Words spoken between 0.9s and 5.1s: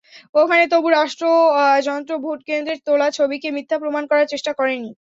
রাষ্ট্রযন্ত্র ভোটকেন্দ্রের তোলা ছবিকে মিথ্যা প্রমাণ করার চেষ্টা করেনি।